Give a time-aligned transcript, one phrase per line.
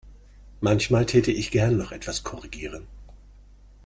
[0.61, 2.87] Manchmal täte ich gern noch etwas korrigieren.